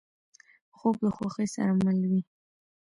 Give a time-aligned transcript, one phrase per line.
[0.77, 2.21] خوب د خوښۍ سره مل وي